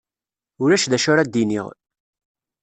[0.61, 1.67] Ulac d acu ara d-iniɣ.